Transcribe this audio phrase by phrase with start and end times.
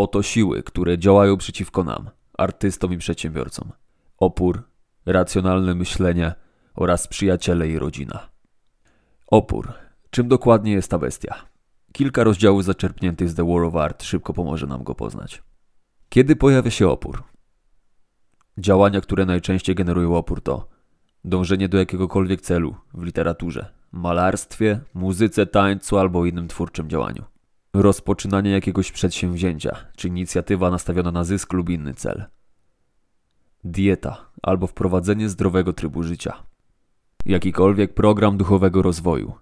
[0.00, 3.72] Oto siły, które działają przeciwko nam, artystom i przedsiębiorcom.
[4.18, 4.62] Opór,
[5.06, 6.34] racjonalne myślenie
[6.74, 8.28] oraz przyjaciele i rodzina.
[9.26, 9.72] Opór.
[10.10, 11.34] Czym dokładnie jest ta bestia?
[11.92, 15.42] Kilka rozdziałów zaczerpniętych z The War of Art szybko pomoże nam go poznać.
[16.08, 17.22] Kiedy pojawia się opór?
[18.58, 20.68] Działania, które najczęściej generują opór to
[21.24, 27.24] dążenie do jakiegokolwiek celu w literaturze, malarstwie, muzyce, tańcu albo innym twórczym działaniu.
[27.74, 32.24] Rozpoczynanie jakiegoś przedsięwzięcia, czy inicjatywa nastawiona na zysk lub inny cel.
[33.64, 36.42] Dieta albo wprowadzenie zdrowego trybu życia.
[37.26, 39.32] Jakikolwiek program duchowego rozwoju.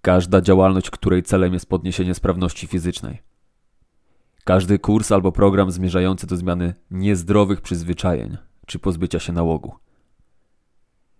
[0.00, 3.22] Każda działalność, której celem jest podniesienie sprawności fizycznej.
[4.44, 8.36] Każdy kurs albo program zmierzający do zmiany niezdrowych przyzwyczajeń
[8.66, 9.74] czy pozbycia się nałogu.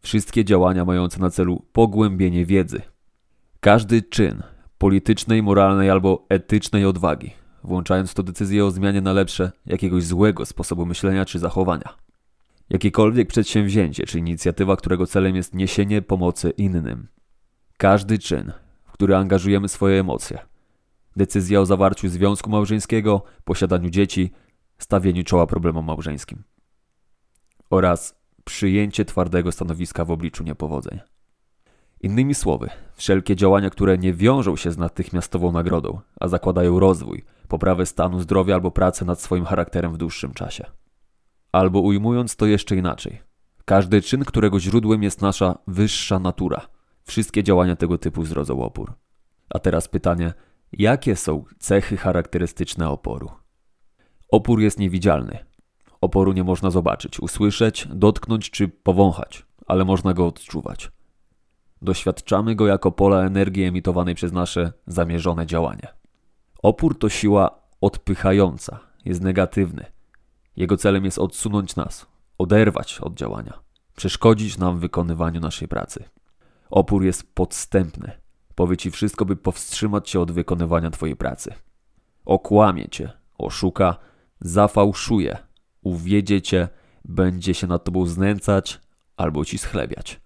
[0.00, 2.82] Wszystkie działania mające na celu pogłębienie wiedzy.
[3.60, 4.42] Każdy czyn
[4.78, 7.30] politycznej, moralnej albo etycznej odwagi,
[7.64, 11.94] włączając to decyzję o zmianie na lepsze jakiegoś złego sposobu myślenia czy zachowania.
[12.70, 17.08] Jakiekolwiek przedsięwzięcie czy inicjatywa, którego celem jest niesienie pomocy innym.
[17.76, 18.52] Każdy czyn,
[18.84, 20.38] w który angażujemy swoje emocje.
[21.16, 24.32] Decyzja o zawarciu związku małżeńskiego, posiadaniu dzieci,
[24.78, 26.42] stawieniu czoła problemom małżeńskim.
[27.70, 31.00] Oraz przyjęcie twardego stanowiska w obliczu niepowodzeń.
[32.00, 37.86] Innymi słowy, wszelkie działania, które nie wiążą się z natychmiastową nagrodą, a zakładają rozwój, poprawę
[37.86, 40.64] stanu zdrowia albo pracę nad swoim charakterem w dłuższym czasie.
[41.52, 43.18] Albo ujmując to jeszcze inaczej,
[43.64, 46.68] każdy czyn, którego źródłem jest nasza wyższa natura,
[47.02, 48.92] wszystkie działania tego typu zrodzą opór.
[49.50, 50.32] A teraz pytanie,
[50.72, 53.30] jakie są cechy charakterystyczne oporu?
[54.30, 55.38] Opór jest niewidzialny.
[56.00, 60.90] Oporu nie można zobaczyć, usłyszeć, dotknąć czy powąchać, ale można go odczuwać.
[61.82, 65.88] Doświadczamy go jako pola energii emitowanej przez nasze zamierzone działanie.
[66.62, 69.84] Opór to siła odpychająca, jest negatywny.
[70.56, 72.06] Jego celem jest odsunąć nas,
[72.38, 73.58] oderwać od działania,
[73.96, 76.04] przeszkodzić nam w wykonywaniu naszej pracy.
[76.70, 78.12] Opór jest podstępny.
[78.54, 81.54] Powie ci wszystko, by powstrzymać cię od wykonywania twojej pracy.
[82.24, 83.96] Okłamie cię, oszuka,
[84.40, 85.38] zafałszuje,
[85.82, 86.68] uwiedzie cię,
[87.04, 88.80] będzie się nad tobą znęcać
[89.16, 90.20] albo ci schlebiać.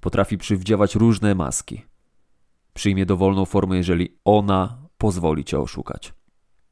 [0.00, 1.82] Potrafi przywdziewać różne maski.
[2.74, 6.14] Przyjmie dowolną formę, jeżeli ona pozwoli cię oszukać.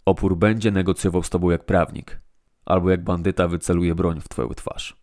[0.04, 2.20] Opór będzie negocjował z tobą jak prawnik,
[2.64, 4.96] albo jak bandyta wyceluje broń w twoją twarz.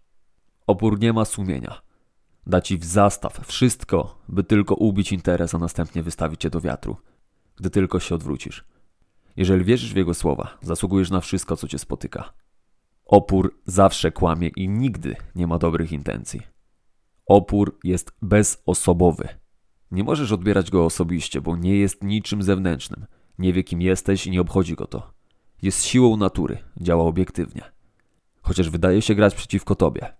[0.67, 1.81] Opór nie ma sumienia.
[2.47, 6.97] Da ci w zastaw wszystko, by tylko ubić interes, a następnie wystawić cię do wiatru,
[7.55, 8.65] gdy tylko się odwrócisz.
[9.35, 12.33] Jeżeli wierzysz w jego słowa, zasługujesz na wszystko, co cię spotyka.
[13.05, 16.54] Opór zawsze kłamie i nigdy nie ma dobrych intencji.
[17.25, 19.27] Opór jest bezosobowy.
[19.91, 23.05] Nie możesz odbierać go osobiście, bo nie jest niczym zewnętrznym.
[23.39, 25.11] Nie wie, kim jesteś i nie obchodzi go to.
[25.61, 27.61] Jest siłą natury, działa obiektywnie.
[28.41, 30.13] Chociaż wydaje się grać przeciwko tobie.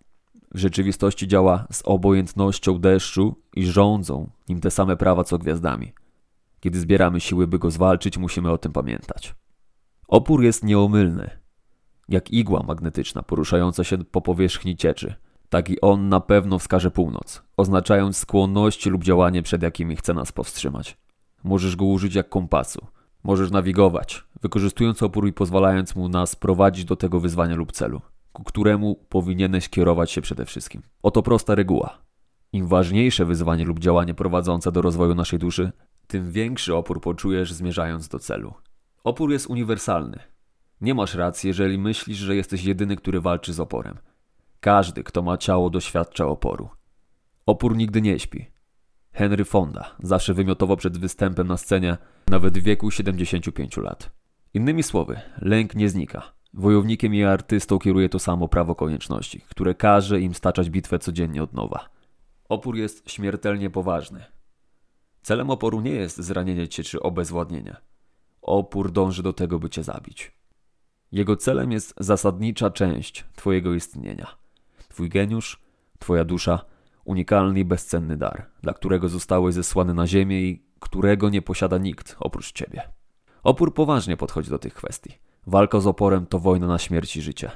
[0.54, 5.94] W rzeczywistości działa z obojętnością deszczu i rządzą nim te same prawa co gwiazdami.
[6.60, 9.36] Kiedy zbieramy siły, by go zwalczyć, musimy o tym pamiętać.
[10.08, 11.30] Opór jest nieomylny,
[12.10, 15.16] jak igła magnetyczna poruszająca się po powierzchni cieczy.
[15.50, 20.32] Tak i on na pewno wskaże północ, oznaczając skłonności lub działanie, przed jakimi chce nas
[20.32, 20.98] powstrzymać.
[21.44, 22.88] Możesz go użyć jak kompasu.
[23.24, 28.02] Możesz nawigować, wykorzystując opór i pozwalając mu nas prowadzić do tego wyzwania lub celu,
[28.34, 30.82] ku któremu powinieneś kierować się przede wszystkim.
[31.04, 31.98] Oto prosta reguła.
[32.54, 35.72] Im ważniejsze wyzwanie lub działanie prowadzące do rozwoju naszej duszy,
[36.08, 38.54] tym większy opór poczujesz zmierzając do celu.
[39.04, 40.20] Opór jest uniwersalny.
[40.82, 43.98] Nie masz racji, jeżeli myślisz, że jesteś jedyny, który walczy z oporem.
[44.66, 46.70] Każdy, kto ma ciało, doświadcza oporu.
[47.46, 48.46] Opór nigdy nie śpi.
[49.12, 54.12] Henry Fonda zawsze wymiotował przed występem na scenie, nawet w wieku 75 lat.
[54.54, 56.34] Innymi słowy, lęk nie znika.
[56.54, 61.54] Wojownikiem i artystą kieruje to samo prawo konieczności, które każe im staczać bitwę codziennie od
[61.54, 61.90] nowa.
[62.50, 64.26] Opór jest śmiertelnie poważny.
[65.22, 67.76] Celem oporu nie jest zranienie cię czy obezwładnienie.
[68.42, 70.32] Opór dąży do tego, by cię zabić.
[71.12, 74.45] Jego celem jest zasadnicza część Twojego istnienia.
[74.96, 75.60] Twój geniusz,
[76.00, 76.66] Twoja dusza,
[77.06, 82.16] unikalny i bezcenny dar, dla którego zostałeś zesłany na ziemię i którego nie posiada nikt
[82.20, 82.82] oprócz Ciebie.
[83.44, 85.20] Opór poważnie podchodzi do tych kwestii.
[85.48, 87.52] Walka z oporem to wojna na śmierć i życie.